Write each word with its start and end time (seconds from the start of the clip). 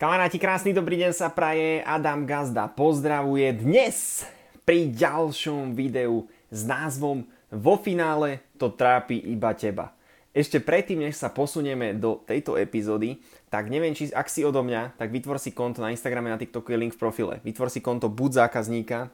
Kamaráti, 0.00 0.40
krásny 0.40 0.72
dobrý 0.72 0.96
deň 0.96 1.12
sa 1.12 1.28
praje, 1.28 1.84
Adam 1.84 2.24
Gazda 2.24 2.72
pozdravuje 2.72 3.52
dnes 3.52 4.24
pri 4.64 4.88
ďalšom 4.88 5.76
videu 5.76 6.24
s 6.48 6.64
názvom 6.64 7.28
Vo 7.52 7.76
finále 7.76 8.40
to 8.56 8.72
trápi 8.72 9.20
iba 9.20 9.52
teba. 9.52 9.92
Ešte 10.32 10.56
predtým, 10.56 11.04
než 11.04 11.20
sa 11.20 11.28
posunieme 11.28 11.92
do 11.92 12.16
tejto 12.24 12.56
epizódy, 12.56 13.20
tak 13.52 13.68
neviem, 13.68 13.92
či 13.92 14.08
ak 14.08 14.32
si 14.32 14.40
odo 14.40 14.64
mňa, 14.64 14.96
tak 14.96 15.12
vytvor 15.12 15.36
si 15.36 15.52
konto 15.52 15.84
na 15.84 15.92
Instagrame, 15.92 16.32
na 16.32 16.40
TikToku 16.40 16.72
je 16.72 16.80
link 16.80 16.96
v 16.96 17.02
profile. 17.04 17.44
Vytvor 17.44 17.68
si 17.68 17.84
konto 17.84 18.08
buď 18.08 18.48
zákazníka, 18.48 19.12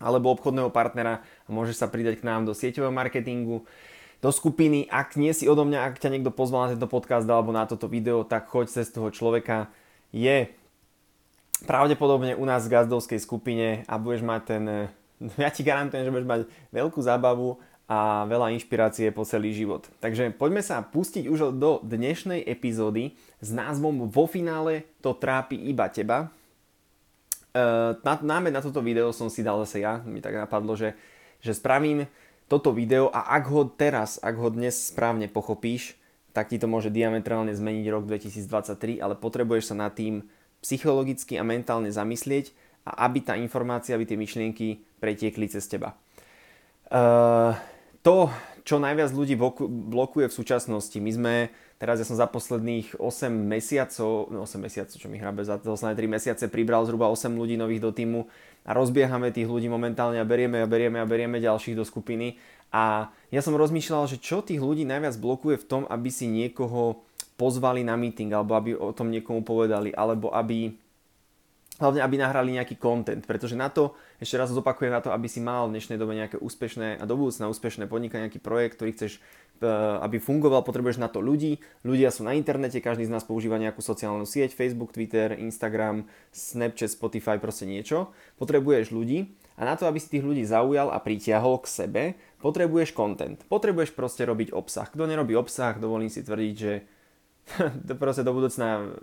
alebo 0.00 0.32
obchodného 0.32 0.72
partnera 0.72 1.20
a 1.44 1.48
môžeš 1.52 1.84
sa 1.84 1.92
pridať 1.92 2.24
k 2.24 2.24
nám 2.24 2.48
do 2.48 2.56
sieťového 2.56 2.88
marketingu, 2.88 3.68
do 4.24 4.30
skupiny. 4.32 4.88
Ak 4.88 5.20
nie 5.20 5.36
si 5.36 5.44
odo 5.44 5.68
mňa, 5.68 5.92
ak 5.92 6.00
ťa 6.00 6.08
niekto 6.08 6.32
pozval 6.32 6.64
na 6.64 6.72
tento 6.72 6.88
podcast 6.88 7.28
alebo 7.28 7.52
na 7.52 7.68
toto 7.68 7.84
video, 7.84 8.24
tak 8.24 8.48
choď 8.48 8.80
cez 8.80 8.88
toho 8.88 9.12
človeka 9.12 9.68
je 10.16 10.48
pravdepodobne 11.68 12.32
u 12.32 12.44
nás 12.48 12.64
v 12.64 12.72
gazdovskej 12.72 13.20
skupine 13.20 13.84
a 13.84 14.00
budeš 14.00 14.24
mať 14.24 14.40
ten, 14.48 14.64
ja 15.44 15.52
ti 15.52 15.60
garantujem, 15.60 16.08
že 16.08 16.12
budeš 16.12 16.28
mať 16.28 16.40
veľkú 16.72 17.00
zábavu 17.04 17.60
a 17.86 18.26
veľa 18.26 18.50
inšpirácie 18.58 19.14
po 19.14 19.22
celý 19.22 19.54
život. 19.54 19.86
Takže 20.02 20.34
poďme 20.34 20.58
sa 20.58 20.82
pustiť 20.82 21.30
už 21.30 21.54
do 21.54 21.78
dnešnej 21.86 22.42
epizódy 22.42 23.14
s 23.38 23.54
názvom 23.54 24.10
Vo 24.10 24.26
finále 24.26 24.90
to 24.98 25.14
trápi 25.14 25.54
iba 25.54 25.86
teba. 25.86 26.26
E, 27.54 27.94
námed 28.02 28.50
na 28.50 28.58
toto 28.58 28.82
video 28.82 29.14
som 29.14 29.30
si 29.30 29.46
dal 29.46 29.62
zase 29.62 29.86
ja, 29.86 30.02
mi 30.02 30.18
tak 30.18 30.34
napadlo, 30.34 30.74
že, 30.74 30.98
že 31.38 31.54
spravím 31.54 32.10
toto 32.50 32.74
video 32.74 33.06
a 33.14 33.38
ak 33.38 33.44
ho 33.54 33.70
teraz, 33.70 34.18
ak 34.18 34.34
ho 34.34 34.50
dnes 34.50 34.90
správne 34.90 35.30
pochopíš, 35.30 35.94
tak 36.36 36.52
ti 36.52 36.60
to 36.60 36.68
môže 36.68 36.92
diametrálne 36.92 37.56
zmeniť 37.56 37.88
rok 37.88 38.04
2023, 38.04 39.00
ale 39.00 39.16
potrebuješ 39.16 39.72
sa 39.72 39.88
nad 39.88 39.96
tým 39.96 40.20
psychologicky 40.60 41.40
a 41.40 41.48
mentálne 41.48 41.88
zamyslieť 41.88 42.52
a 42.84 43.08
aby 43.08 43.24
tá 43.24 43.40
informácia, 43.40 43.96
aby 43.96 44.04
tie 44.04 44.20
myšlienky 44.20 44.84
pretiekli 45.00 45.48
cez 45.48 45.64
teba. 45.64 45.96
Uh, 46.92 47.56
to, 48.04 48.28
čo 48.68 48.76
najviac 48.76 49.16
ľudí 49.16 49.32
blokuje 49.88 50.28
v 50.28 50.36
súčasnosti, 50.36 50.94
my 51.00 51.10
sme, 51.10 51.34
teraz 51.80 51.98
ja 51.98 52.06
som 52.06 52.20
za 52.20 52.28
posledných 52.28 53.00
8 53.00 53.32
mesiacov, 53.32 54.28
no 54.28 54.44
8 54.44 54.60
mesiacov, 54.60 54.94
čo 54.94 55.08
mi 55.08 55.16
hrabe, 55.16 55.40
za 55.40 55.56
posledné 55.56 55.96
3 55.96 56.14
mesiace 56.20 56.44
pribral 56.52 56.84
zhruba 56.84 57.08
8 57.08 57.32
ľudí 57.32 57.56
nových 57.56 57.80
do 57.80 57.90
týmu 57.96 58.28
a 58.68 58.76
rozbiehame 58.76 59.32
tých 59.32 59.48
ľudí 59.48 59.72
momentálne 59.72 60.20
a 60.20 60.26
berieme 60.28 60.60
a 60.60 60.68
berieme 60.68 61.00
a 61.00 61.08
berieme 61.08 61.40
ďalších 61.40 61.74
do 61.74 61.82
skupiny 61.82 62.38
a 62.70 63.10
ja 63.30 63.40
som 63.42 63.54
rozmýšľal, 63.54 64.10
že 64.10 64.22
čo 64.22 64.42
tých 64.42 64.62
ľudí 64.62 64.86
najviac 64.86 65.16
blokuje 65.18 65.56
v 65.60 65.68
tom, 65.68 65.82
aby 65.86 66.10
si 66.10 66.26
niekoho 66.30 67.02
pozvali 67.36 67.84
na 67.84 67.94
meeting, 67.94 68.32
alebo 68.32 68.56
aby 68.56 68.72
o 68.74 68.90
tom 68.96 69.12
niekomu 69.12 69.44
povedali, 69.44 69.92
alebo 69.92 70.32
aby 70.32 70.72
hlavne 71.76 72.00
aby 72.00 72.16
nahrali 72.16 72.56
nejaký 72.56 72.80
content, 72.80 73.20
pretože 73.24 73.52
na 73.52 73.68
to, 73.68 73.92
ešte 74.16 74.40
raz 74.40 74.48
zopakujem 74.48 74.92
na 74.92 75.04
to, 75.04 75.12
aby 75.12 75.28
si 75.28 75.44
mal 75.44 75.68
v 75.68 75.76
dnešnej 75.76 76.00
dobe 76.00 76.16
nejaké 76.16 76.40
úspešné 76.40 77.00
a 77.00 77.04
do 77.04 77.14
budúcna 77.16 77.52
úspešné 77.52 77.84
podnikanie, 77.88 78.28
nejaký 78.28 78.40
projekt, 78.40 78.80
ktorý 78.80 78.90
chceš, 78.96 79.12
e, 79.60 79.68
aby 80.00 80.16
fungoval, 80.16 80.64
potrebuješ 80.64 80.96
na 80.96 81.12
to 81.12 81.20
ľudí. 81.20 81.60
Ľudia 81.84 82.08
sú 82.08 82.24
na 82.24 82.32
internete, 82.32 82.80
každý 82.80 83.04
z 83.04 83.12
nás 83.12 83.28
používa 83.28 83.60
nejakú 83.60 83.84
sociálnu 83.84 84.24
sieť, 84.24 84.56
Facebook, 84.56 84.96
Twitter, 84.96 85.36
Instagram, 85.36 86.08
Snapchat, 86.32 86.96
Spotify, 86.96 87.36
proste 87.36 87.68
niečo. 87.68 88.16
Potrebuješ 88.40 88.96
ľudí 88.96 89.36
a 89.56 89.68
na 89.68 89.76
to, 89.76 89.88
aby 89.88 90.00
si 90.00 90.16
tých 90.16 90.24
ľudí 90.24 90.44
zaujal 90.44 90.92
a 90.92 91.00
pritiahol 91.00 91.60
k 91.60 91.66
sebe, 91.68 92.02
potrebuješ 92.44 92.92
content. 92.92 93.40
Potrebuješ 93.48 93.92
proste 93.92 94.24
robiť 94.24 94.52
obsah. 94.52 94.88
Kto 94.88 95.08
nerobí 95.08 95.32
obsah, 95.36 95.76
dovolím 95.76 96.12
si 96.12 96.20
tvrdiť, 96.24 96.54
že 96.56 96.72
to 97.88 97.92
proste 97.96 98.24
do 98.24 98.32
budúcna... 98.32 98.96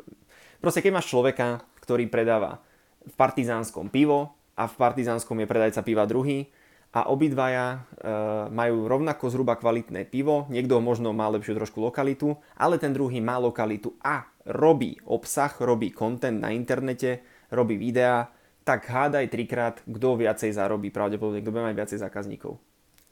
Proste 0.63 0.79
keď 0.79 0.95
máš 0.95 1.11
človeka, 1.11 1.59
ktorý 1.83 2.07
predáva 2.07 2.63
v 3.03 3.11
partizánskom 3.19 3.91
pivo 3.91 4.31
a 4.55 4.63
v 4.63 4.75
partizánskom 4.79 5.35
je 5.43 5.51
predajca 5.51 5.83
piva 5.83 6.07
druhý 6.07 6.47
a 6.95 7.11
obidvaja 7.11 7.67
e, 7.75 8.07
majú 8.47 8.87
rovnako 8.87 9.27
zhruba 9.27 9.59
kvalitné 9.59 10.07
pivo, 10.07 10.47
niekto 10.47 10.79
možno 10.79 11.11
má 11.11 11.27
lepšiu 11.35 11.59
trošku 11.59 11.83
lokalitu, 11.83 12.39
ale 12.55 12.79
ten 12.79 12.95
druhý 12.95 13.19
má 13.19 13.35
lokalitu 13.43 13.99
a 13.99 14.23
robí 14.47 14.95
obsah, 15.03 15.51
robí 15.59 15.91
content 15.91 16.39
na 16.39 16.55
internete, 16.55 17.27
robí 17.51 17.75
videá, 17.75 18.31
tak 18.63 18.87
hádaj 18.87 19.27
trikrát, 19.35 19.83
kto 19.83 20.15
viacej 20.15 20.55
zarobí, 20.55 20.95
pravdepodobne 20.95 21.43
kto 21.43 21.51
bude 21.51 21.67
mať 21.67 21.75
viacej 21.75 21.99
zákazníkov. 22.07 22.55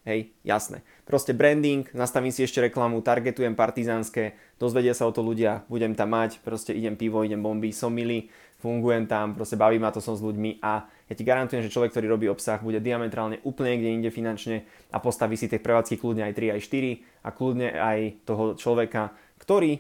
Hej, 0.01 0.33
jasné. 0.41 0.81
Proste 1.05 1.29
branding, 1.29 1.85
nastavím 1.93 2.33
si 2.33 2.41
ešte 2.41 2.57
reklamu, 2.57 3.05
targetujem 3.05 3.53
partizánske, 3.53 4.33
dozvedia 4.57 4.97
sa 4.97 5.05
o 5.05 5.13
to 5.13 5.21
ľudia, 5.21 5.61
budem 5.69 5.93
tam 5.93 6.17
mať, 6.17 6.41
proste 6.41 6.73
idem 6.73 6.97
pivo, 6.97 7.21
idem 7.21 7.37
bomby, 7.37 7.69
som 7.69 7.93
milý, 7.93 8.33
fungujem 8.65 9.05
tam, 9.05 9.37
proste 9.37 9.61
baví 9.61 9.77
ma 9.77 9.93
to 9.93 10.01
som 10.01 10.17
s 10.17 10.25
ľuďmi 10.25 10.57
a 10.65 10.89
ja 11.05 11.13
ti 11.13 11.21
garantujem, 11.21 11.61
že 11.61 11.69
človek, 11.69 11.93
ktorý 11.93 12.17
robí 12.17 12.25
obsah, 12.33 12.57
bude 12.57 12.81
diametrálne 12.81 13.45
úplne 13.45 13.77
niekde 13.77 13.89
inde 13.93 14.09
finančne 14.09 14.65
a 14.89 14.97
postaví 14.97 15.37
si 15.37 15.45
tie 15.45 15.61
prevádzky 15.61 16.01
kľudne 16.01 16.25
aj 16.25 16.33
3, 16.33 16.55
aj 16.57 16.61
4 16.65 17.25
a 17.25 17.29
kľudne 17.29 17.67
aj 17.69 17.99
toho 18.25 18.43
človeka, 18.57 19.13
ktorý 19.37 19.71
e, 19.77 19.79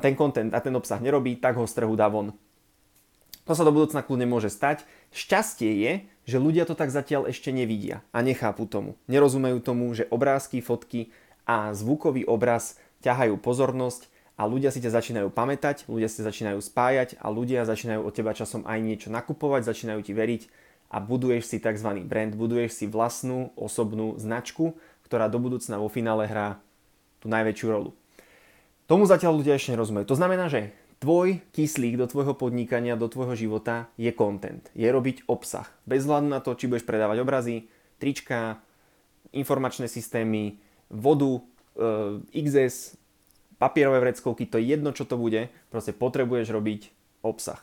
ten 0.00 0.16
content 0.16 0.56
a 0.56 0.64
ten 0.64 0.72
obsah 0.72 1.04
nerobí, 1.04 1.36
tak 1.36 1.60
ho 1.60 1.68
z 1.68 1.84
dá 1.84 2.08
von. 2.08 2.32
To 3.44 3.52
sa 3.52 3.64
do 3.64 3.72
budúcna 3.76 4.00
kľudne 4.00 4.24
môže 4.24 4.48
stať. 4.48 4.88
Šťastie 5.12 5.68
je, 5.68 5.92
že 6.24 6.40
ľudia 6.40 6.64
to 6.64 6.72
tak 6.72 6.88
zatiaľ 6.88 7.28
ešte 7.28 7.52
nevidia 7.52 8.00
a 8.08 8.24
nechápu 8.24 8.64
tomu. 8.64 8.96
Nerozumejú 9.04 9.60
tomu, 9.60 9.92
že 9.92 10.08
obrázky, 10.08 10.64
fotky 10.64 11.12
a 11.44 11.76
zvukový 11.76 12.24
obraz 12.24 12.80
ťahajú 13.04 13.36
pozornosť 13.36 14.08
a 14.40 14.48
ľudia 14.48 14.72
si 14.72 14.80
ťa 14.80 14.96
začínajú 14.96 15.28
pamätať, 15.28 15.84
ľudia 15.86 16.08
si 16.08 16.24
začínajú 16.24 16.58
spájať 16.58 17.20
a 17.20 17.28
ľudia 17.28 17.68
začínajú 17.68 18.00
od 18.00 18.12
teba 18.16 18.32
časom 18.32 18.64
aj 18.64 18.80
niečo 18.80 19.08
nakupovať, 19.12 19.68
začínajú 19.68 20.00
ti 20.00 20.16
veriť 20.16 20.42
a 20.90 20.98
buduješ 21.04 21.52
si 21.52 21.56
tzv. 21.60 22.00
brand, 22.08 22.32
buduješ 22.32 22.80
si 22.80 22.84
vlastnú 22.88 23.52
osobnú 23.54 24.16
značku, 24.16 24.74
ktorá 25.04 25.28
do 25.28 25.36
budúcna 25.36 25.76
vo 25.76 25.92
finále 25.92 26.24
hrá 26.24 26.58
tú 27.20 27.28
najväčšiu 27.28 27.68
rolu. 27.68 27.92
Tomu 28.84 29.08
zatiaľ 29.08 29.36
ľudia 29.40 29.56
ešte 29.56 29.72
nerozumejú. 29.72 30.04
To 30.12 30.18
znamená, 30.18 30.48
že 30.52 30.72
Tvoj 31.04 31.44
kyslík 31.52 32.00
do 32.00 32.08
tvojho 32.08 32.32
podnikania, 32.32 32.96
do 32.96 33.12
tvojho 33.12 33.36
života 33.36 33.92
je 34.00 34.08
content, 34.16 34.64
je 34.72 34.88
robiť 34.88 35.28
obsah. 35.28 35.68
Bez 35.84 36.08
hľadu 36.08 36.32
na 36.32 36.40
to, 36.40 36.56
či 36.56 36.64
budeš 36.64 36.88
predávať 36.88 37.20
obrazy, 37.20 37.68
trička, 38.00 38.64
informačné 39.36 39.84
systémy, 39.84 40.56
vodu, 40.88 41.44
e, 41.76 42.40
XS, 42.40 42.96
papierové 43.60 44.00
vreckovky, 44.00 44.48
to 44.48 44.56
je 44.56 44.72
jedno, 44.72 44.96
čo 44.96 45.04
to 45.04 45.20
bude, 45.20 45.52
proste 45.68 45.92
potrebuješ 45.92 46.48
robiť 46.48 46.80
obsah. 47.20 47.60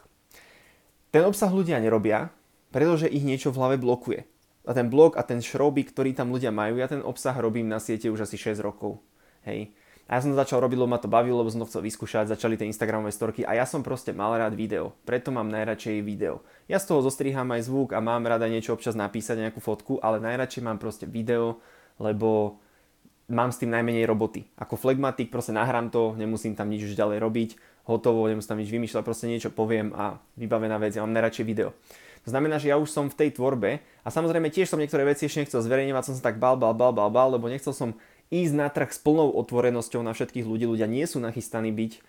Ten 1.09 1.25
obsah 1.25 1.49
ľudia 1.49 1.81
nerobia, 1.81 2.29
pretože 2.69 3.09
ich 3.09 3.25
niečo 3.25 3.49
v 3.49 3.57
hlave 3.57 3.81
blokuje. 3.81 4.21
A 4.69 4.77
ten 4.77 4.85
blok 4.85 5.17
a 5.17 5.25
ten 5.25 5.41
šroby, 5.41 5.89
ktorý 5.89 6.13
tam 6.13 6.29
ľudia 6.29 6.53
majú, 6.53 6.77
ja 6.77 6.85
ten 6.85 7.01
obsah 7.01 7.33
robím 7.41 7.65
na 7.65 7.81
siete 7.81 8.05
už 8.05 8.29
asi 8.29 8.37
6 8.37 8.61
rokov. 8.61 9.01
Hej. 9.49 9.73
A 10.11 10.19
ja 10.19 10.27
som 10.27 10.35
to 10.35 10.43
začal 10.43 10.59
robiť, 10.59 10.75
lebo 10.75 10.91
ma 10.91 10.99
to 10.99 11.07
bavilo, 11.07 11.39
lebo 11.39 11.47
som 11.47 11.63
to 11.63 11.71
chcel 11.71 11.87
vyskúšať, 11.87 12.35
začali 12.35 12.59
tie 12.59 12.67
Instagramové 12.67 13.15
storky 13.15 13.47
a 13.47 13.55
ja 13.55 13.63
som 13.63 13.79
proste 13.79 14.11
mal 14.11 14.35
rád 14.35 14.59
video. 14.59 14.91
Preto 15.07 15.31
mám 15.31 15.47
najradšej 15.47 16.03
video. 16.03 16.43
Ja 16.67 16.83
z 16.83 16.91
toho 16.91 16.99
zostriham 16.99 17.47
aj 17.55 17.71
zvuk 17.71 17.95
a 17.95 18.03
mám 18.03 18.27
rada 18.27 18.43
niečo 18.51 18.75
občas 18.75 18.91
napísať, 18.91 19.39
nejakú 19.39 19.63
fotku, 19.63 20.03
ale 20.03 20.19
najradšej 20.19 20.67
mám 20.67 20.83
proste 20.83 21.07
video, 21.07 21.63
lebo 21.95 22.59
mám 23.31 23.55
s 23.55 23.63
tým 23.63 23.71
najmenej 23.71 24.03
roboty. 24.03 24.51
Ako 24.59 24.75
flegmatik 24.75 25.31
proste 25.31 25.55
nahrám 25.55 25.87
to, 25.87 26.11
nemusím 26.19 26.59
tam 26.59 26.67
nič 26.67 26.91
už 26.91 26.99
ďalej 26.99 27.23
robiť, 27.23 27.49
hotovo, 27.87 28.27
nemusím 28.27 28.51
tam 28.51 28.59
nič 28.59 28.67
vymýšľať, 28.67 29.07
proste 29.07 29.31
niečo 29.31 29.47
poviem 29.47 29.95
a 29.95 30.19
vybavená 30.35 30.75
vec, 30.75 30.91
ja 30.91 31.07
mám 31.07 31.15
najradšej 31.15 31.47
video. 31.47 31.71
To 32.21 32.29
znamená, 32.29 32.61
že 32.61 32.69
ja 32.69 32.77
už 32.77 32.91
som 32.91 33.09
v 33.09 33.17
tej 33.17 33.29
tvorbe 33.33 33.81
a 34.05 34.09
samozrejme 34.13 34.53
tiež 34.53 34.69
som 34.69 34.77
niektoré 34.77 35.01
veci 35.07 35.25
ešte 35.25 35.41
nechcel 35.41 35.63
zverejňovať, 35.65 36.03
som 36.05 36.15
sa 36.19 36.29
tak 36.29 36.37
bal, 36.37 36.53
bal, 36.53 36.75
bal, 36.77 36.93
bal, 36.93 37.09
bal, 37.09 37.33
lebo 37.33 37.49
nechcel 37.49 37.73
som 37.73 37.97
ísť 38.31 38.53
na 38.55 38.71
trh 38.71 38.89
s 38.89 38.99
plnou 39.03 39.35
otvorenosťou 39.35 39.99
na 40.01 40.15
všetkých 40.15 40.47
ľudí. 40.47 40.63
Ľudia 40.63 40.87
nie 40.87 41.03
sú 41.03 41.19
nachystaní 41.19 41.75
byť 41.75 41.91
e, 41.93 41.99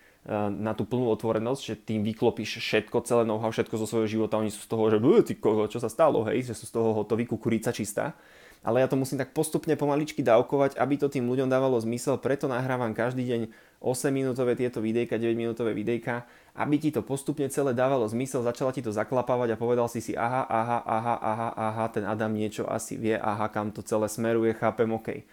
na 0.55 0.71
tú 0.71 0.87
plnú 0.87 1.11
otvorenosť, 1.11 1.61
že 1.61 1.75
tým 1.75 2.01
vyklopíš 2.07 2.63
všetko, 2.63 3.03
celé 3.03 3.27
know 3.27 3.43
všetko 3.43 3.75
zo 3.75 3.85
svojho 3.85 4.07
života. 4.07 4.39
Oni 4.39 4.47
sú 4.47 4.63
z 4.63 4.71
toho, 4.71 4.87
že 4.87 4.97
ty 5.27 5.35
čo 5.43 5.79
sa 5.83 5.91
stalo, 5.91 6.23
hej, 6.31 6.47
že 6.47 6.55
sú 6.55 6.65
z 6.65 6.73
toho 6.79 6.95
hotoví, 6.95 7.27
kukurica 7.27 7.75
čistá. 7.75 8.15
Ale 8.63 8.79
ja 8.79 8.87
to 8.87 8.95
musím 8.95 9.19
tak 9.19 9.35
postupne 9.35 9.75
pomaličky 9.75 10.23
dávkovať, 10.23 10.79
aby 10.79 10.95
to 10.95 11.11
tým 11.11 11.27
ľuďom 11.27 11.51
dávalo 11.51 11.75
zmysel, 11.83 12.15
preto 12.15 12.47
nahrávam 12.47 12.95
každý 12.95 13.27
deň 13.27 13.41
8 13.83 14.07
minútové 14.07 14.55
tieto 14.55 14.79
videjka, 14.79 15.19
9 15.19 15.35
minútové 15.35 15.75
videjka, 15.75 16.23
aby 16.55 16.79
ti 16.79 16.95
to 16.95 17.03
postupne 17.03 17.43
celé 17.51 17.75
dávalo 17.75 18.07
zmysel, 18.07 18.39
začala 18.39 18.71
ti 18.71 18.79
to 18.79 18.95
zaklapávať 18.95 19.51
a 19.51 19.59
povedal 19.59 19.91
si 19.91 19.99
si 19.99 20.15
aha, 20.15 20.47
aha, 20.47 20.79
aha, 20.79 21.15
aha, 21.19 21.49
aha, 21.51 21.85
ten 21.91 22.07
Adam 22.07 22.31
niečo 22.31 22.63
asi 22.63 22.95
vie, 22.95 23.19
aha, 23.19 23.51
kam 23.51 23.75
to 23.75 23.83
celé 23.83 24.07
smeruje, 24.07 24.55
chápem, 24.55 24.87
OK. 24.95 25.27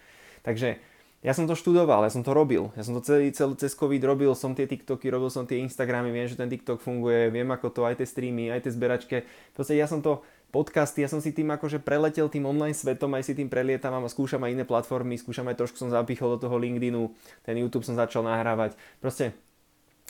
Takže 0.47 0.81
ja 1.21 1.37
som 1.37 1.45
to 1.45 1.53
študoval, 1.53 2.09
ja 2.09 2.13
som 2.13 2.25
to 2.25 2.33
robil. 2.33 2.73
Ja 2.73 2.81
som 2.81 2.97
to 2.97 3.05
celý, 3.05 3.29
celý 3.37 3.53
cez 3.61 3.77
COVID 3.77 4.01
robil, 4.09 4.33
som 4.33 4.57
tie 4.57 4.65
TikToky, 4.65 5.13
robil 5.13 5.29
som 5.29 5.45
tie 5.45 5.61
Instagramy, 5.61 6.09
viem, 6.09 6.25
že 6.25 6.33
ten 6.33 6.49
TikTok 6.49 6.81
funguje, 6.81 7.29
viem 7.29 7.45
ako 7.53 7.69
to, 7.69 7.81
aj 7.85 8.01
tie 8.01 8.09
streamy, 8.09 8.49
aj 8.49 8.65
tie 8.65 8.73
zberačke. 8.73 9.17
Proste 9.53 9.77
ja 9.77 9.85
som 9.85 10.01
to, 10.01 10.25
podcasty, 10.49 11.05
ja 11.05 11.13
som 11.13 11.21
si 11.21 11.37
tým 11.37 11.53
akože 11.53 11.85
preletel 11.85 12.33
tým 12.33 12.49
online 12.49 12.73
svetom, 12.73 13.13
aj 13.15 13.29
si 13.29 13.33
tým 13.37 13.53
prelietam 13.53 13.93
a 13.93 14.01
skúšam 14.09 14.41
aj 14.43 14.51
iné 14.57 14.65
platformy, 14.65 15.21
skúšam 15.21 15.45
aj 15.53 15.61
trošku 15.61 15.77
som 15.77 15.93
zapichol 15.93 16.41
do 16.41 16.49
toho 16.49 16.57
LinkedInu, 16.57 17.13
ten 17.45 17.55
YouTube 17.61 17.85
som 17.85 17.95
začal 18.01 18.25
nahrávať. 18.25 18.75
Proste 18.99 19.37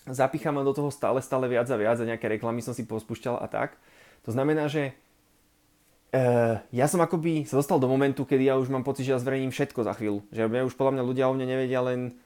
zapícham 0.06 0.56
do 0.62 0.72
toho 0.72 0.94
stále, 0.94 1.18
stále 1.20 1.50
viac 1.50 1.66
a 1.68 1.76
viac 1.76 1.98
a 1.98 2.08
nejaké 2.08 2.30
reklamy 2.30 2.62
som 2.62 2.72
si 2.72 2.86
pospúšťal 2.86 3.36
a 3.36 3.46
tak. 3.50 3.76
To 4.24 4.32
znamená, 4.32 4.70
že 4.70 4.96
ja 6.74 6.86
som 6.90 6.98
akoby 6.98 7.46
sa 7.46 7.58
dostal 7.58 7.78
do 7.78 7.86
momentu, 7.86 8.26
kedy 8.26 8.50
ja 8.50 8.58
už 8.58 8.66
mám 8.66 8.82
pocit, 8.82 9.06
že 9.06 9.14
ja 9.14 9.22
zverejním 9.22 9.54
všetko 9.54 9.86
za 9.86 9.94
chvíľu. 9.94 10.26
Že 10.34 10.50
ja 10.50 10.66
už 10.66 10.74
podľa 10.74 10.98
mňa 10.98 11.04
ľudia 11.06 11.24
o 11.30 11.34
mne 11.34 11.46
nevedia 11.46 11.80
len 11.86 12.18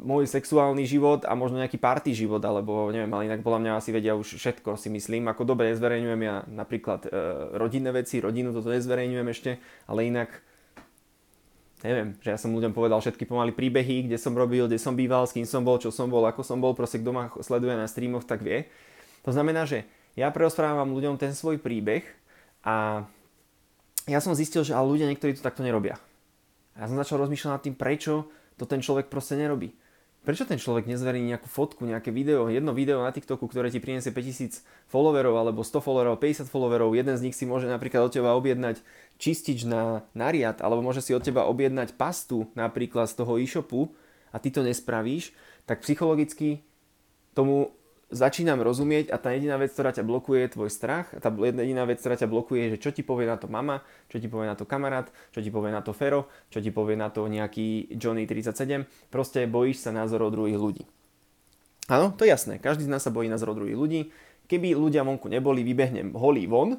môj 0.00 0.24
sexuálny 0.30 0.88
život 0.88 1.28
a 1.28 1.36
možno 1.36 1.60
nejaký 1.60 1.76
party 1.76 2.16
život, 2.16 2.40
alebo 2.40 2.88
neviem, 2.88 3.10
ale 3.12 3.28
inak 3.28 3.44
podľa 3.44 3.60
mňa 3.60 3.72
asi 3.76 3.90
vedia 3.92 4.16
už 4.16 4.40
všetko, 4.40 4.80
si 4.80 4.88
myslím. 4.88 5.28
Ako 5.28 5.44
dobre 5.44 5.74
nezverejňujem 5.74 6.22
ja 6.24 6.36
napríklad 6.48 7.04
uh, 7.04 7.10
rodinné 7.58 7.92
veci, 7.92 8.22
rodinu 8.22 8.54
toto 8.56 8.72
nezverejňujem 8.72 9.28
ešte, 9.28 9.60
ale 9.90 10.08
inak 10.08 10.30
neviem, 11.84 12.16
že 12.24 12.32
ja 12.32 12.38
som 12.40 12.52
ľuďom 12.56 12.72
povedal 12.72 13.00
všetky 13.00 13.28
pomaly 13.28 13.52
príbehy, 13.52 14.08
kde 14.08 14.16
som 14.16 14.32
robil, 14.32 14.68
kde 14.68 14.80
som 14.80 14.96
býval, 14.96 15.28
s 15.28 15.36
kým 15.36 15.44
som 15.44 15.64
bol, 15.64 15.76
čo 15.76 15.92
som 15.92 16.08
bol, 16.08 16.24
ako 16.24 16.44
som 16.44 16.60
bol, 16.60 16.72
proste 16.72 17.00
kto 17.00 17.10
ma 17.12 17.28
sleduje 17.40 17.76
na 17.76 17.88
streamoch, 17.88 18.24
tak 18.24 18.40
vie. 18.40 18.68
To 19.28 19.36
znamená, 19.36 19.68
že 19.68 19.84
ja 20.16 20.32
preosprávam 20.32 20.92
ľuďom 20.96 21.20
ten 21.20 21.36
svoj 21.36 21.60
príbeh 21.60 22.19
a 22.66 23.06
ja 24.08 24.18
som 24.18 24.36
zistil, 24.36 24.66
že 24.66 24.76
ale 24.76 24.90
ľudia 24.90 25.08
niektorí 25.08 25.36
to 25.36 25.44
takto 25.44 25.64
nerobia. 25.64 25.96
A 26.76 26.84
ja 26.84 26.86
som 26.88 26.98
začal 26.98 27.20
rozmýšľať 27.20 27.50
nad 27.52 27.62
tým, 27.62 27.76
prečo 27.76 28.28
to 28.56 28.64
ten 28.68 28.80
človek 28.84 29.08
proste 29.08 29.36
nerobí. 29.36 29.72
Prečo 30.20 30.44
ten 30.44 30.60
človek 30.60 30.84
nezverejní 30.84 31.32
nejakú 31.32 31.48
fotku, 31.48 31.88
nejaké 31.88 32.12
video, 32.12 32.52
jedno 32.52 32.76
video 32.76 33.00
na 33.00 33.08
TikToku, 33.08 33.48
ktoré 33.48 33.72
ti 33.72 33.80
priniesie 33.80 34.12
5000 34.12 34.60
followerov 34.92 35.32
alebo 35.32 35.64
100 35.64 35.80
followerov, 35.80 36.20
50 36.20 36.44
followerov, 36.44 36.92
jeden 36.92 37.16
z 37.16 37.24
nich 37.24 37.36
si 37.36 37.48
môže 37.48 37.64
napríklad 37.64 38.04
od 38.04 38.12
teba 38.12 38.36
objednať 38.36 38.84
čistič 39.16 39.64
na 39.64 40.04
nariad, 40.12 40.60
alebo 40.60 40.84
môže 40.84 41.00
si 41.00 41.16
od 41.16 41.24
teba 41.24 41.48
objednať 41.48 41.96
pastu 41.96 42.52
napríklad 42.52 43.08
z 43.08 43.16
toho 43.16 43.40
e-shopu 43.40 43.96
a 44.28 44.36
ty 44.36 44.52
to 44.52 44.60
nespravíš, 44.60 45.32
tak 45.64 45.80
psychologicky 45.80 46.60
tomu 47.32 47.72
začínam 48.10 48.58
rozumieť 48.58 49.14
a 49.14 49.16
tá 49.16 49.30
jediná 49.30 49.56
vec, 49.56 49.70
ktorá 49.70 49.94
ťa 49.94 50.02
blokuje, 50.02 50.46
je 50.46 50.54
tvoj 50.58 50.70
strach. 50.70 51.10
Tá 51.22 51.30
jediná 51.30 51.86
vec, 51.86 52.02
ktorá 52.02 52.18
ťa 52.18 52.26
blokuje, 52.26 52.66
je, 52.66 52.68
že 52.76 52.82
čo 52.82 52.90
ti 52.90 53.02
povie 53.06 53.30
na 53.30 53.38
to 53.38 53.46
mama, 53.46 53.86
čo 54.10 54.18
ti 54.18 54.26
povie 54.26 54.50
na 54.50 54.58
to 54.58 54.66
kamarát, 54.66 55.08
čo 55.30 55.40
ti 55.40 55.48
povie 55.48 55.70
na 55.70 55.80
to 55.80 55.94
Fero, 55.94 56.26
čo 56.50 56.58
ti 56.58 56.74
povie 56.74 56.98
na 56.98 57.08
to 57.08 57.24
nejaký 57.30 57.94
Johnny 57.94 58.26
37. 58.26 58.84
Proste 59.08 59.46
bojíš 59.46 59.86
sa 59.86 59.90
názorov 59.94 60.34
druhých 60.34 60.58
ľudí. 60.58 60.84
Áno, 61.90 62.14
to 62.14 62.26
je 62.26 62.30
jasné. 62.30 62.58
Každý 62.62 62.86
z 62.86 62.92
nás 62.92 63.02
sa 63.02 63.14
bojí 63.14 63.26
názorov 63.26 63.58
druhých 63.62 63.78
ľudí. 63.78 64.00
Keby 64.50 64.74
ľudia 64.74 65.06
vonku 65.06 65.30
neboli, 65.30 65.62
vybehnem 65.62 66.14
holý 66.14 66.50
von, 66.50 66.78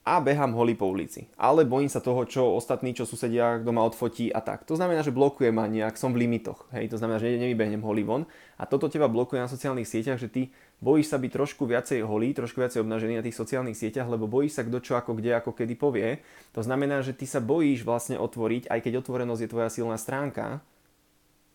a 0.00 0.16
behám 0.16 0.56
holý 0.56 0.72
po 0.72 0.88
ulici. 0.88 1.28
Ale 1.36 1.68
bojím 1.68 1.92
sa 1.92 2.00
toho, 2.00 2.24
čo 2.24 2.56
ostatní, 2.56 2.96
čo 2.96 3.04
susedia, 3.04 3.60
kto 3.60 3.68
ma 3.68 3.84
odfotí 3.84 4.32
a 4.32 4.40
tak. 4.40 4.64
To 4.64 4.72
znamená, 4.72 5.04
že 5.04 5.12
blokuje 5.12 5.52
ma 5.52 5.68
nejak, 5.68 6.00
som 6.00 6.16
v 6.16 6.24
limitoch. 6.24 6.64
Hej, 6.72 6.88
to 6.88 6.96
znamená, 6.96 7.20
že 7.20 7.36
nevybehnem 7.36 7.84
holý 7.84 8.08
von. 8.08 8.24
A 8.56 8.64
toto 8.64 8.88
teba 8.88 9.12
blokuje 9.12 9.44
na 9.44 9.48
sociálnych 9.48 9.84
sieťach, 9.84 10.16
že 10.16 10.32
ty 10.32 10.42
bojíš 10.80 11.12
sa 11.12 11.20
byť 11.20 11.30
trošku 11.30 11.68
viacej 11.68 12.00
holý, 12.00 12.32
trošku 12.32 12.64
viacej 12.64 12.80
obnažený 12.80 13.20
na 13.20 13.24
tých 13.24 13.36
sociálnych 13.36 13.76
sieťach, 13.76 14.08
lebo 14.08 14.24
bojíš 14.24 14.56
sa 14.56 14.62
kto 14.64 14.80
čo 14.80 14.96
ako 14.96 15.20
kde, 15.20 15.36
ako 15.36 15.52
kedy 15.52 15.76
povie. 15.76 16.24
To 16.56 16.64
znamená, 16.64 17.04
že 17.04 17.12
ty 17.12 17.28
sa 17.28 17.44
bojíš 17.44 17.84
vlastne 17.84 18.16
otvoriť, 18.16 18.72
aj 18.72 18.80
keď 18.80 19.04
otvorenosť 19.04 19.42
je 19.44 19.52
tvoja 19.52 19.68
silná 19.68 20.00
stránka, 20.00 20.64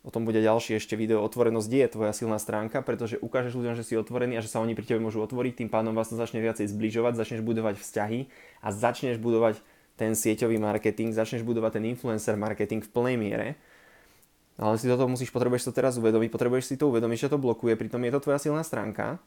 O 0.05 0.13
tom 0.13 0.21
bude 0.21 0.37
ďalšie 0.37 0.77
ešte 0.77 0.93
video. 0.93 1.25
Otvorenosť 1.25 1.65
je 1.65 1.85
tvoja 1.89 2.13
silná 2.13 2.37
stránka, 2.37 2.85
pretože 2.85 3.17
ukážeš 3.17 3.57
ľuďom, 3.57 3.73
že 3.73 3.81
si 3.81 3.97
otvorený 3.97 4.37
a 4.37 4.45
že 4.45 4.53
sa 4.53 4.61
oni 4.61 4.77
pri 4.77 4.85
tebe 4.85 5.01
môžu 5.01 5.17
otvoriť, 5.25 5.65
tým 5.65 5.69
pádom 5.73 5.97
vás 5.97 6.13
to 6.13 6.15
začne 6.15 6.45
viacej 6.45 6.69
zbližovať, 6.69 7.17
začneš 7.17 7.41
budovať 7.41 7.81
vzťahy 7.81 8.29
a 8.61 8.67
začneš 8.69 9.17
budovať 9.17 9.65
ten 9.97 10.13
sieťový 10.13 10.61
marketing, 10.61 11.09
začneš 11.09 11.41
budovať 11.41 11.81
ten 11.81 11.89
influencer 11.89 12.37
marketing 12.37 12.85
v 12.85 12.93
plnej 12.93 13.15
miere. 13.17 13.47
Ale 14.61 14.77
si 14.77 14.85
toto 14.85 15.09
musíš, 15.09 15.33
potrebuješ 15.33 15.73
to 15.73 15.73
teraz 15.73 15.97
uvedomiť, 15.97 16.29
potrebuješ 16.29 16.69
si 16.69 16.75
to 16.77 16.87
uvedomiť, 16.93 17.25
že 17.25 17.31
to 17.33 17.41
blokuje, 17.41 17.73
pritom 17.73 18.05
je 18.05 18.13
to 18.13 18.23
tvoja 18.29 18.37
silná 18.37 18.61
stránka. 18.61 19.17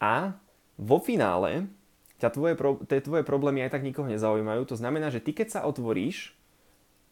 A 0.00 0.40
vo 0.80 1.04
finále 1.04 1.68
ťa 2.16 2.32
tvoje, 2.32 2.56
tie 2.88 3.04
tvoje 3.04 3.22
problémy 3.28 3.60
aj 3.68 3.76
tak 3.76 3.84
nikoho 3.84 4.08
nezaujímajú. 4.08 4.64
To 4.72 4.76
znamená, 4.80 5.12
že 5.12 5.20
ty 5.20 5.36
keď 5.36 5.48
sa 5.52 5.60
otvoríš, 5.68 6.32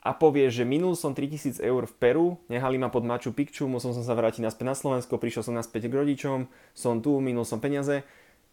a 0.04 0.12
povie, 0.12 0.52
že 0.52 0.68
minul 0.68 0.92
som 1.00 1.16
3000 1.16 1.64
eur 1.64 1.88
v 1.88 1.94
Peru, 1.96 2.26
nehali 2.52 2.76
ma 2.76 2.92
pod 2.92 3.08
Machu 3.08 3.32
Picchu, 3.32 3.64
musel 3.64 3.96
som 3.96 4.04
sa 4.04 4.12
vrátiť 4.12 4.44
naspäť 4.44 4.66
na 4.68 4.76
Slovensko, 4.76 5.16
prišiel 5.16 5.48
som 5.48 5.56
naspäť 5.56 5.88
k 5.88 5.96
rodičom, 5.96 6.44
som 6.76 7.00
tu, 7.00 7.24
minul 7.24 7.48
som 7.48 7.56
peniaze, 7.56 8.04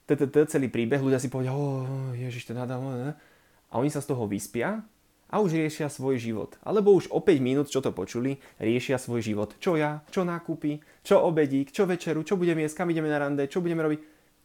TTT 0.07 0.47
celý 0.47 0.71
príbeh, 0.71 1.03
ľudia 1.03 1.19
si 1.19 1.27
povedia, 1.27 1.51
oh, 1.51 2.15
ježiš, 2.15 2.47
to 2.47 2.53
nadal, 2.55 2.79
a 3.71 3.73
oni 3.75 3.91
sa 3.91 3.99
z 3.99 4.15
toho 4.15 4.27
vyspia 4.31 4.83
a 5.31 5.39
už 5.39 5.55
riešia 5.55 5.87
svoj 5.87 6.19
život. 6.19 6.59
Alebo 6.63 6.91
už 6.91 7.07
o 7.07 7.23
5 7.23 7.39
minút, 7.39 7.67
čo 7.71 7.79
to 7.79 7.95
počuli, 7.95 8.39
riešia 8.59 8.99
svoj 8.99 9.23
život. 9.23 9.55
Čo 9.63 9.79
ja, 9.79 10.03
čo 10.11 10.27
nákupy, 10.27 10.83
čo 11.07 11.23
obedík, 11.23 11.71
čo 11.71 11.87
večeru, 11.87 12.27
čo 12.27 12.35
budeme 12.35 12.67
jesť, 12.67 12.83
kam 12.83 12.91
ideme 12.91 13.07
na 13.07 13.23
rande, 13.23 13.47
čo 13.47 13.63
budeme 13.63 13.79
robiť. 13.87 13.99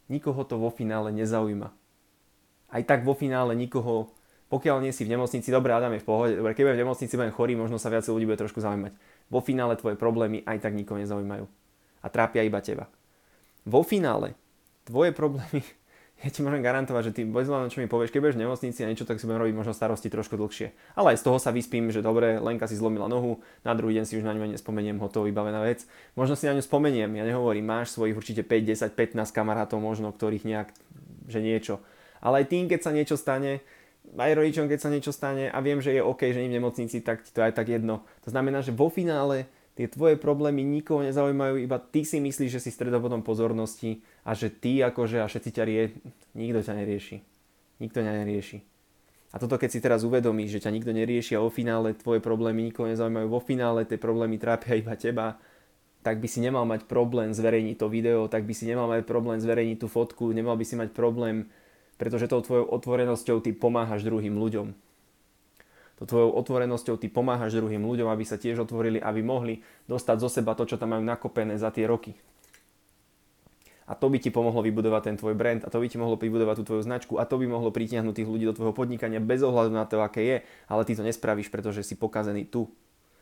Nikoho 0.07 0.47
to 0.47 0.55
vo 0.55 0.71
finále 0.71 1.11
nezaujíma. 1.11 1.67
Aj 2.71 2.83
tak 2.87 3.03
vo 3.03 3.11
finále 3.11 3.51
nikoho 3.59 4.07
pokiaľ 4.47 4.79
nie 4.79 4.95
si 4.95 5.03
v 5.03 5.11
nemocnici, 5.11 5.51
dobre, 5.51 5.75
Adam 5.75 5.91
je 5.91 5.99
v 5.99 6.07
pohode, 6.07 6.33
dobre, 6.39 6.55
keď 6.55 6.79
v 6.79 6.81
nemocnici, 6.87 7.13
budem 7.19 7.35
chorý, 7.35 7.59
možno 7.59 7.75
sa 7.75 7.91
viacej 7.91 8.15
ľudí 8.15 8.23
bude 8.23 8.39
trošku 8.39 8.63
zaujímať. 8.63 8.95
Vo 9.27 9.43
finále 9.43 9.75
tvoje 9.75 9.99
problémy 9.99 10.47
aj 10.47 10.63
tak 10.63 10.71
nikoho 10.71 11.03
nezaujímajú. 11.03 11.43
A 11.99 12.07
trápia 12.07 12.47
iba 12.47 12.63
teba. 12.63 12.87
Vo 13.67 13.83
finále 13.83 14.39
tvoje 14.87 15.11
problémy, 15.11 15.59
ja 16.23 16.31
ti 16.31 16.39
môžem 16.39 16.63
garantovať, 16.63 17.11
že 17.11 17.15
ty 17.19 17.21
bez 17.27 17.51
čo 17.51 17.83
mi 17.83 17.91
povieš, 17.91 18.15
keď 18.15 18.19
budeš 18.23 18.37
v 18.39 18.43
nemocnici 18.47 18.79
a 18.81 18.87
niečo, 18.87 19.03
tak 19.03 19.19
si 19.19 19.27
budem 19.27 19.43
robiť 19.43 19.55
možno 19.59 19.75
starosti 19.75 20.07
trošku 20.07 20.39
dlhšie. 20.39 20.71
Ale 20.95 21.11
aj 21.11 21.19
z 21.19 21.25
toho 21.27 21.37
sa 21.43 21.51
vyspím, 21.51 21.91
že 21.91 21.99
dobre, 21.99 22.39
Lenka 22.39 22.71
si 22.71 22.79
zlomila 22.79 23.11
nohu, 23.11 23.43
na 23.67 23.75
druhý 23.75 23.99
deň 23.99 24.05
si 24.07 24.15
už 24.15 24.23
na 24.23 24.31
ňu 24.31 24.55
nespomeniem, 24.55 24.95
hotový, 25.03 25.35
vybavená 25.35 25.59
vec. 25.67 25.83
Možno 26.15 26.39
si 26.39 26.47
na 26.47 26.55
ňu 26.55 26.63
spomeniem, 26.63 27.11
ja 27.19 27.27
nehovorím, 27.27 27.67
máš 27.67 27.99
svojich 27.99 28.15
určite 28.15 28.47
5, 28.47 28.95
10, 28.95 28.95
15 28.95 29.27
kamarátov 29.35 29.83
možno, 29.83 30.15
ktorých 30.15 30.47
nejak, 30.47 30.71
že 31.27 31.43
niečo. 31.43 31.83
Ale 32.23 32.41
aj 32.41 32.49
tým, 32.49 32.65
keď 32.71 32.79
sa 32.81 32.95
niečo 32.95 33.19
stane, 33.19 33.61
aj 34.15 34.31
rodičom, 34.37 34.71
keď 34.71 34.79
sa 34.79 34.93
niečo 34.93 35.11
stane 35.11 35.51
a 35.51 35.59
viem, 35.59 35.83
že 35.83 35.91
je 35.91 36.01
OK, 36.05 36.31
že 36.31 36.39
nie 36.39 36.55
v 36.55 36.57
nemocnici, 36.63 37.03
tak 37.03 37.27
ti 37.27 37.35
to 37.35 37.43
aj 37.43 37.51
tak 37.51 37.67
jedno. 37.67 38.07
To 38.23 38.31
znamená, 38.31 38.63
že 38.63 38.71
vo 38.71 38.87
finále 38.87 39.51
tie 39.75 39.85
tvoje 39.85 40.15
problémy 40.15 40.63
nikoho 40.63 41.03
nezaujímajú, 41.03 41.59
iba 41.61 41.77
ty 41.77 42.07
si 42.07 42.17
myslíš, 42.17 42.57
že 42.57 42.63
si 42.63 42.71
stredobodom 42.73 43.21
pozornosti 43.21 44.01
a 44.23 44.33
že 44.33 44.49
ty 44.49 44.79
akože 44.81 45.21
a 45.21 45.29
všetci 45.29 45.49
ťa 45.53 45.63
rie... 45.67 45.93
Nikto 46.33 46.65
ťa 46.65 46.73
nerieši. 46.73 47.17
Nikto 47.83 47.99
ťa 48.01 48.13
nerieši. 48.25 48.57
A 49.27 49.43
toto 49.43 49.59
keď 49.59 49.69
si 49.69 49.83
teraz 49.83 50.01
uvedomíš, 50.07 50.57
že 50.57 50.63
ťa 50.65 50.73
nikto 50.73 50.95
nerieši 50.95 51.35
a 51.35 51.43
vo 51.43 51.51
finále 51.51 51.93
tvoje 51.93 52.23
problémy 52.23 52.71
nikoho 52.71 52.87
nezaujímajú, 52.89 53.27
vo 53.27 53.43
finále 53.43 53.83
tie 53.83 53.99
problémy 53.99 54.39
trápia 54.39 54.79
iba 54.79 54.95
teba, 54.95 55.37
tak 56.01 56.23
by 56.23 56.27
si 56.31 56.39
nemal 56.39 56.63
mať 56.63 56.87
problém 56.87 57.35
zverejniť 57.35 57.75
to 57.75 57.91
video, 57.91 58.31
tak 58.31 58.47
by 58.47 58.55
si 58.55 58.63
nemal 58.63 58.87
mať 58.87 59.03
problém 59.03 59.43
zverejniť 59.43 59.77
tú 59.83 59.91
fotku, 59.91 60.31
nemal 60.31 60.55
by 60.55 60.63
si 60.63 60.79
mať 60.79 60.95
problém 60.95 61.51
pretože 61.97 62.29
tou 62.29 62.41
tvojou 62.41 62.69
otvorenosťou 62.69 63.41
ty 63.41 63.51
pomáhaš 63.51 64.05
druhým 64.05 64.37
ľuďom. 64.37 64.73
To 65.97 66.03
tvojou 66.05 66.29
otvorenosťou 66.37 67.01
ty 67.01 67.09
pomáhaš 67.09 67.57
druhým 67.57 67.81
ľuďom, 67.81 68.05
aby 68.13 68.21
sa 68.21 68.37
tiež 68.37 68.69
otvorili, 68.69 69.01
aby 69.01 69.25
mohli 69.25 69.65
dostať 69.89 70.17
zo 70.21 70.29
seba 70.29 70.53
to, 70.53 70.69
čo 70.69 70.77
tam 70.77 70.93
majú 70.93 71.01
nakopené 71.01 71.57
za 71.57 71.73
tie 71.73 71.89
roky. 71.89 72.13
A 73.87 73.95
to 73.95 74.11
by 74.11 74.19
ti 74.19 74.29
pomohlo 74.29 74.61
vybudovať 74.61 75.01
ten 75.09 75.15
tvoj 75.17 75.33
brand 75.33 75.63
a 75.63 75.71
to 75.71 75.79
by 75.79 75.87
ti 75.87 75.97
mohlo 75.97 76.19
vybudovať 76.19 76.59
tú 76.61 76.63
tvoju 76.69 76.83
značku 76.83 77.13
a 77.17 77.25
to 77.25 77.39
by 77.39 77.47
mohlo 77.47 77.71
pritiahnuť 77.71 78.19
tých 78.19 78.29
ľudí 78.29 78.45
do 78.45 78.53
tvojho 78.53 78.75
podnikania 78.75 79.23
bez 79.23 79.39
ohľadu 79.41 79.71
na 79.73 79.87
to, 79.87 80.03
aké 80.03 80.21
je, 80.21 80.37
ale 80.67 80.85
ty 80.85 80.93
to 80.93 81.07
nespravíš, 81.07 81.47
pretože 81.47 81.87
si 81.87 81.95
pokazený 81.95 82.45
tu. 82.45 82.67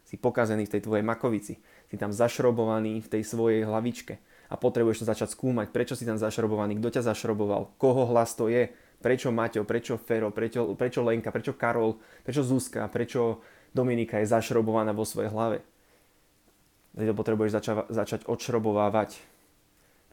Si 0.10 0.17
pokazený 0.17 0.65
v 0.65 0.74
tej 0.77 0.82
tvojej 0.86 1.05
makovici. 1.05 1.62
Si 1.62 1.96
tam 2.01 2.10
zašrobovaný 2.10 2.98
v 3.01 3.08
tej 3.08 3.22
svojej 3.24 3.62
hlavičke 3.62 4.17
a 4.50 4.54
potrebuješ 4.56 5.04
to 5.04 5.10
začať 5.10 5.34
skúmať, 5.34 5.74
prečo 5.74 5.98
si 5.98 6.06
tam 6.06 6.20
zašrobovaný, 6.20 6.78
kto 6.78 7.00
ťa 7.00 7.02
zašroboval, 7.12 7.74
koho 7.82 8.06
hlas 8.10 8.38
to 8.38 8.48
je, 8.48 8.70
prečo 9.02 9.34
Maťo, 9.34 9.66
prečo 9.66 9.98
Fero, 9.98 10.30
prečo, 10.30 10.74
prečo 10.78 11.02
Lenka, 11.02 11.34
prečo 11.34 11.54
Karol, 11.54 11.98
prečo 12.22 12.46
Zuzka, 12.46 12.90
prečo 12.90 13.42
Dominika 13.75 14.22
je 14.22 14.32
zašrobovaná 14.32 14.96
vo 14.96 15.04
svojej 15.04 15.30
hlave. 15.34 15.62
Ty 16.96 17.12
to 17.12 17.16
potrebuješ 17.18 17.52
zača- 17.60 17.88
začať 17.92 18.22
odšrobovávať, 18.24 19.20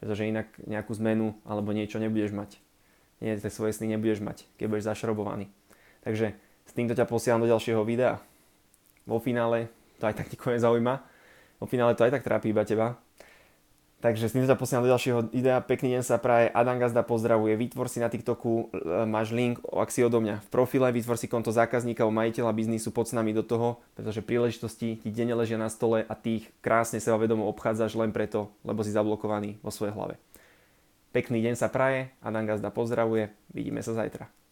pretože 0.03 0.27
inak 0.27 0.51
nejakú 0.67 0.91
zmenu 0.99 1.39
alebo 1.47 1.71
niečo 1.71 1.95
nebudeš 1.95 2.35
mať. 2.35 2.59
Nie, 3.23 3.39
tie 3.39 3.47
svoje 3.47 3.71
sny 3.71 3.95
nebudeš 3.95 4.19
mať, 4.19 4.43
keď 4.59 4.65
budeš 4.67 4.89
zašrobovaný. 4.91 5.47
Takže 6.03 6.35
s 6.67 6.71
týmto 6.75 6.91
ťa 6.91 7.07
posielam 7.07 7.39
do 7.39 7.47
ďalšieho 7.47 7.79
videa. 7.87 8.19
Vo 9.07 9.23
finále 9.23 9.71
to 9.95 10.11
aj 10.11 10.19
tak 10.19 10.27
nikoho 10.27 10.59
nezaujíma. 10.59 10.95
Vo 11.63 11.65
finále 11.71 11.95
to 11.95 12.03
aj 12.03 12.19
tak 12.19 12.27
trápi 12.27 12.51
iba 12.51 12.67
teba. 12.67 12.99
Takže 14.03 14.27
s 14.27 14.35
týmto 14.35 14.51
sa 14.51 14.59
posielam 14.59 14.83
do 14.83 14.91
ďalšieho 14.91 15.31
videa. 15.31 15.63
Pekný 15.63 15.95
deň 15.95 16.03
sa 16.03 16.19
praje. 16.19 16.51
Adam 16.51 16.75
Gazda 16.75 17.07
pozdravuje. 17.07 17.55
Vytvor 17.55 17.87
si 17.87 18.03
na 18.03 18.11
TikToku, 18.11 18.75
e, 18.75 19.07
máš 19.07 19.31
link, 19.31 19.63
ak 19.63 19.95
si 19.95 20.03
odo 20.03 20.19
mňa 20.19 20.43
v 20.43 20.47
profile, 20.51 20.91
vytvor 20.91 21.15
si 21.15 21.31
konto 21.31 21.55
zákazníka 21.55 22.03
majiteľa 22.03 22.51
biznisu, 22.51 22.91
pod 22.91 23.07
nami 23.15 23.31
do 23.31 23.47
toho, 23.47 23.79
pretože 23.95 24.19
príležitosti 24.19 24.99
ti 24.99 25.07
denne 25.07 25.39
ležia 25.39 25.55
na 25.55 25.71
stole 25.71 26.03
a 26.03 26.13
ty 26.19 26.43
ich 26.43 26.51
krásne 26.59 26.99
seba 26.99 27.15
vedomo 27.15 27.47
obchádzaš 27.47 27.95
len 27.95 28.11
preto, 28.11 28.51
lebo 28.67 28.83
si 28.83 28.91
zablokovaný 28.91 29.55
vo 29.63 29.71
svojej 29.71 29.95
hlave. 29.95 30.19
Pekný 31.15 31.39
deň 31.39 31.55
sa 31.55 31.71
praje. 31.71 32.11
Adam 32.19 32.43
Gazda 32.43 32.75
pozdravuje. 32.75 33.31
Vidíme 33.55 33.79
sa 33.79 33.95
zajtra. 33.95 34.42